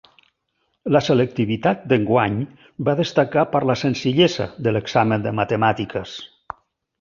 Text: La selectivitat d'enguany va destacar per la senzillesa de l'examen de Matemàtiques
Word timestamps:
La 0.95 1.01
selectivitat 1.07 1.83
d'enguany 1.91 2.39
va 2.87 2.95
destacar 3.01 3.45
per 3.55 3.61
la 3.73 3.77
senzillesa 3.83 4.49
de 4.69 4.75
l'examen 4.79 5.27
de 5.29 5.35
Matemàtiques 5.43 6.17